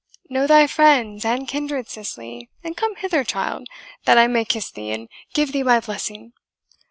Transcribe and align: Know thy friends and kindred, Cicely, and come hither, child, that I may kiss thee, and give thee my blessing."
Know 0.31 0.47
thy 0.47 0.65
friends 0.65 1.23
and 1.25 1.47
kindred, 1.47 1.87
Cicely, 1.87 2.49
and 2.63 2.75
come 2.75 2.95
hither, 2.95 3.23
child, 3.23 3.67
that 4.05 4.17
I 4.17 4.25
may 4.25 4.45
kiss 4.45 4.71
thee, 4.71 4.89
and 4.89 5.07
give 5.35 5.51
thee 5.51 5.61
my 5.61 5.79
blessing." 5.79 6.33